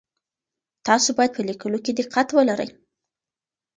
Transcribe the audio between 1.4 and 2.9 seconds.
لیکلو کي دقت ولرئ.